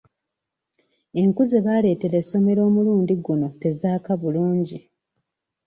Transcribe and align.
Enku 1.21 1.41
ze 1.49 1.59
baaleetera 1.65 2.15
essomero 2.23 2.61
omulundi 2.69 3.13
guno 3.25 3.47
tezaaka 3.61 4.11
bulungi. 4.21 4.77